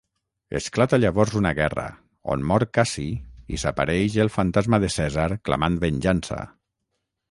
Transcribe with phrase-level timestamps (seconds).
[0.59, 1.83] Esclata llavors una guerra,
[2.37, 3.07] on mor Cassi
[3.57, 6.45] i s'apareix el fantasma de Cèsar clamant venjança.